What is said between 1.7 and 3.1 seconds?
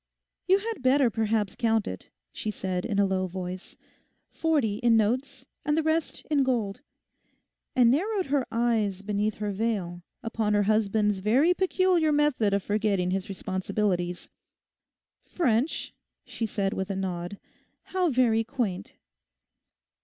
it,' she said in a